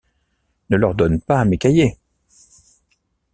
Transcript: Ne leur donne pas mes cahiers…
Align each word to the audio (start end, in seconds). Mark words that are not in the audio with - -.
Ne 0.71 0.77
leur 0.77 0.95
donne 0.95 1.21
pas 1.21 1.45
mes 1.45 1.59
cahiers… 1.59 1.95